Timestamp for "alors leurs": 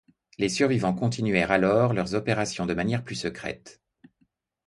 1.51-2.15